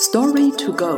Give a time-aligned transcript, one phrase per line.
[0.00, 0.96] Story to go.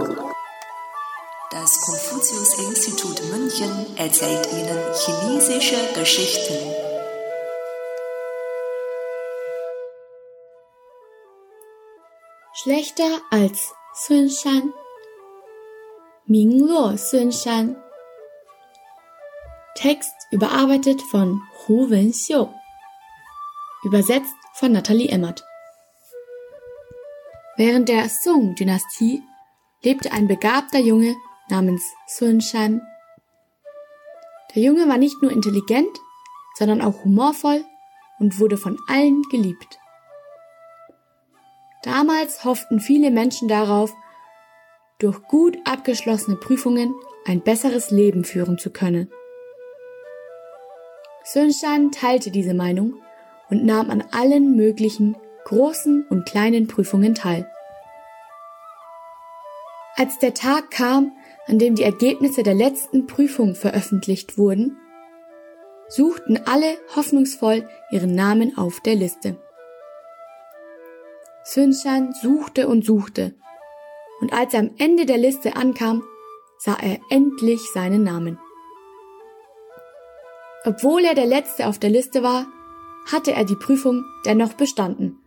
[1.51, 6.75] Das Konfuzius-Institut München erzählt Ihnen chinesische Geschichten.
[12.53, 14.75] Schlechter als Sun Shan.
[16.27, 17.83] Mingluo Sun Shan.
[19.77, 22.49] Text überarbeitet von Hu Wenxiu.
[23.83, 25.43] Übersetzt von Nathalie Emmert.
[27.61, 29.23] Während der Song-Dynastie
[29.83, 31.15] lebte ein begabter Junge
[31.51, 32.81] namens Sun Shan.
[34.55, 35.91] Der Junge war nicht nur intelligent,
[36.55, 37.63] sondern auch humorvoll
[38.19, 39.79] und wurde von allen geliebt.
[41.83, 43.93] Damals hofften viele Menschen darauf,
[44.99, 46.95] durch gut abgeschlossene Prüfungen
[47.27, 49.13] ein besseres Leben führen zu können.
[51.25, 52.95] Sun Shan teilte diese Meinung
[53.51, 57.51] und nahm an allen möglichen großen und kleinen Prüfungen teil.
[59.97, 61.13] Als der Tag kam,
[61.47, 64.79] an dem die Ergebnisse der letzten Prüfung veröffentlicht wurden,
[65.89, 69.37] suchten alle hoffnungsvoll ihren Namen auf der Liste.
[71.45, 73.35] Sünshan suchte und suchte,
[74.21, 76.03] und als er am Ende der Liste ankam,
[76.59, 78.39] sah er endlich seinen Namen.
[80.65, 82.47] Obwohl er der Letzte auf der Liste war,
[83.11, 85.20] hatte er die Prüfung dennoch bestanden.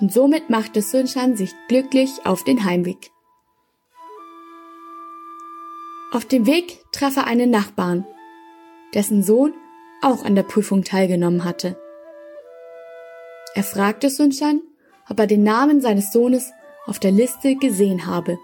[0.00, 3.10] Und somit machte Sunshan sich glücklich auf den Heimweg.
[6.12, 8.06] Auf dem Weg traf er einen Nachbarn,
[8.94, 9.52] dessen Sohn
[10.00, 11.76] auch an der Prüfung teilgenommen hatte.
[13.54, 14.62] Er fragte Sunshan,
[15.10, 16.52] ob er den Namen seines Sohnes
[16.86, 18.38] auf der Liste gesehen habe.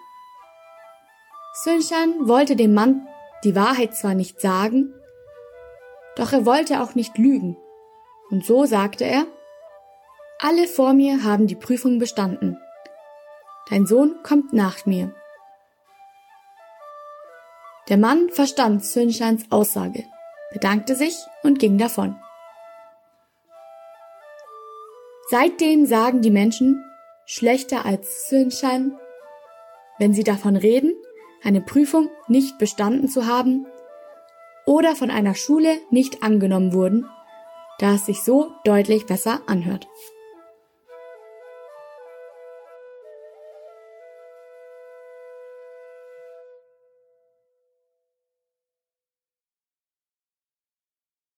[1.62, 3.06] Sunshan wollte dem Mann
[3.44, 4.92] die Wahrheit zwar nicht sagen,
[6.16, 7.56] doch er wollte auch nicht lügen
[8.30, 9.26] und so sagte er,
[10.44, 12.58] alle vor mir haben die Prüfung bestanden.
[13.70, 15.14] Dein Sohn kommt nach mir.
[17.88, 20.04] Der Mann verstand Sünshans Aussage,
[20.52, 22.14] bedankte sich und ging davon.
[25.30, 26.84] Seitdem sagen die Menschen,
[27.24, 28.98] schlechter als Sünshan,
[29.98, 30.92] wenn sie davon reden,
[31.42, 33.66] eine Prüfung nicht bestanden zu haben
[34.66, 37.08] oder von einer Schule nicht angenommen wurden
[37.78, 39.88] da es sich so deutlich besser anhört.